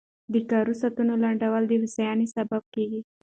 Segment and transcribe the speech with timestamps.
[0.33, 3.01] د کاري ساعتونو لنډول د هوساینې سبب کېږي.